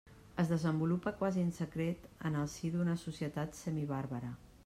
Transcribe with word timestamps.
Es 0.43 0.47
desenvolupa 0.51 1.11
quasi 1.19 1.43
en 1.47 1.51
secret 1.57 2.09
en 2.29 2.39
el 2.43 2.49
si 2.55 2.73
d'una 2.77 2.97
societat 3.03 3.57
semibàrbara. 3.61 4.35